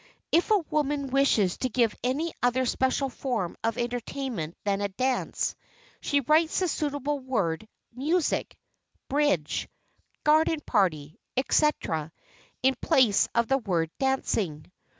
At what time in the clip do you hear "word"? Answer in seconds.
7.19-7.67, 13.59-13.91